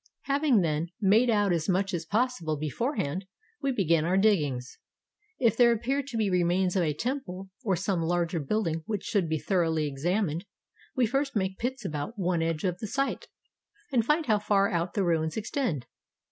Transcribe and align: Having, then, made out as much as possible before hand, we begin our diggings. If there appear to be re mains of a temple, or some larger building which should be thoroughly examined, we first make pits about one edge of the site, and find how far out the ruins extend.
Having, 0.21 0.61
then, 0.61 0.87
made 0.99 1.29
out 1.29 1.53
as 1.53 1.69
much 1.69 1.93
as 1.93 2.07
possible 2.07 2.57
before 2.57 2.95
hand, 2.95 3.27
we 3.61 3.71
begin 3.71 4.03
our 4.03 4.17
diggings. 4.17 4.79
If 5.37 5.55
there 5.55 5.71
appear 5.71 6.01
to 6.01 6.17
be 6.17 6.27
re 6.27 6.43
mains 6.43 6.75
of 6.75 6.81
a 6.81 6.95
temple, 6.95 7.51
or 7.63 7.75
some 7.75 8.01
larger 8.01 8.39
building 8.39 8.81
which 8.87 9.03
should 9.03 9.29
be 9.29 9.37
thoroughly 9.37 9.85
examined, 9.85 10.47
we 10.95 11.05
first 11.05 11.35
make 11.35 11.59
pits 11.59 11.85
about 11.85 12.17
one 12.17 12.41
edge 12.41 12.63
of 12.63 12.79
the 12.79 12.87
site, 12.87 13.27
and 13.91 14.03
find 14.03 14.25
how 14.25 14.39
far 14.39 14.71
out 14.71 14.95
the 14.95 15.03
ruins 15.05 15.37
extend. 15.37 15.85